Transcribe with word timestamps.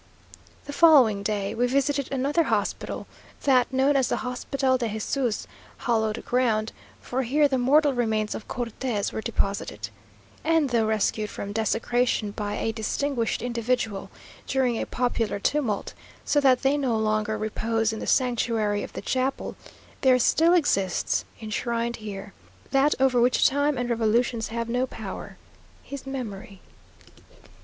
The 0.65 0.73
following 0.73 1.21
day 1.21 1.53
we 1.53 1.67
visited 1.67 2.11
another 2.11 2.45
hospital; 2.45 3.05
that 3.43 3.71
known 3.71 3.95
as 3.95 4.07
the 4.07 4.25
Hospital 4.25 4.75
de 4.75 4.89
Jesús 4.89 5.45
hallowed 5.77 6.25
ground; 6.25 6.71
for 6.99 7.21
here 7.21 7.47
the 7.47 7.59
mortal 7.59 7.93
remains 7.93 8.33
of 8.33 8.47
Cortes 8.47 9.13
were 9.13 9.21
deposited. 9.21 9.89
And, 10.43 10.71
though 10.71 10.87
rescued 10.87 11.29
from 11.29 11.53
desecration 11.53 12.31
by 12.31 12.55
a 12.55 12.71
distinguished 12.73 13.43
individual, 13.43 14.09
during 14.47 14.81
a 14.81 14.87
popular 14.87 15.37
tumult, 15.37 15.93
so 16.25 16.39
that 16.41 16.63
they 16.63 16.77
no 16.77 16.97
longer 16.97 17.37
repose 17.37 17.93
in 17.93 17.99
the 17.99 18.07
sanctuary 18.07 18.81
of 18.81 18.93
the 18.93 19.01
chapel, 19.03 19.55
there 20.01 20.17
still 20.17 20.55
exists, 20.55 21.25
enshrined 21.43 21.97
here, 21.97 22.33
that 22.71 22.95
over 22.99 23.21
which 23.21 23.45
time 23.47 23.77
and 23.77 23.87
revolutions 23.87 24.47
have 24.47 24.67
no 24.67 24.87
power 24.87 25.37
his 25.83 26.07
memory. 26.07 26.59